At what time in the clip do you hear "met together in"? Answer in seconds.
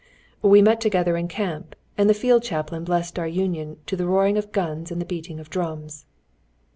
0.63-1.27